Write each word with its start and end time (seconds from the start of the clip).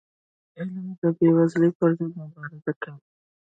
علم 0.57 0.85
د 1.01 1.03
بېوزلی 1.17 1.69
پر 1.77 1.89
ضد 1.97 2.11
مبارزه 2.21 2.73
کوي. 2.81 3.03